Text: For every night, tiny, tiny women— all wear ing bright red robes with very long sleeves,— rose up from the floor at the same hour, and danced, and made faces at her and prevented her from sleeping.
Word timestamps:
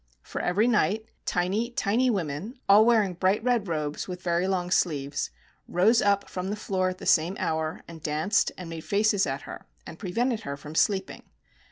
For 0.23 0.41
every 0.41 0.67
night, 0.67 1.05
tiny, 1.27 1.69
tiny 1.69 2.09
women— 2.09 2.57
all 2.67 2.87
wear 2.87 3.03
ing 3.03 3.13
bright 3.13 3.43
red 3.43 3.67
robes 3.67 4.07
with 4.07 4.23
very 4.23 4.47
long 4.47 4.71
sleeves,— 4.71 5.29
rose 5.67 6.01
up 6.01 6.27
from 6.27 6.49
the 6.49 6.55
floor 6.55 6.89
at 6.89 6.97
the 6.97 7.05
same 7.05 7.37
hour, 7.39 7.83
and 7.87 8.01
danced, 8.01 8.51
and 8.57 8.67
made 8.67 8.81
faces 8.83 9.27
at 9.27 9.43
her 9.43 9.67
and 9.85 9.99
prevented 9.99 10.39
her 10.39 10.57
from 10.57 10.73
sleeping. 10.73 11.21